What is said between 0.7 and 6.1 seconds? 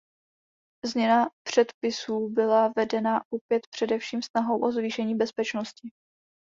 Změna předpisů byla vedená opět především snahou o zvýšení bezpečnosti.